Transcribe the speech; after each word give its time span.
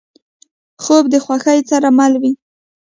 خوب 0.83 1.03
د 1.13 1.15
خوښۍ 1.25 1.59
سره 1.71 1.87
مل 1.97 2.13
وي 2.21 2.31